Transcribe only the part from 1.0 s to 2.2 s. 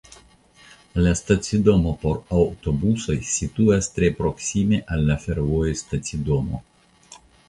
La stacidomo por